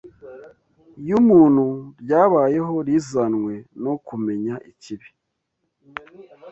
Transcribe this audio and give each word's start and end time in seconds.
y’umuntu 1.09 1.65
ryabayeho 2.01 2.75
rizanwe 2.87 3.53
no 3.83 3.93
kumenya 4.07 4.55
ikibi 4.71 5.07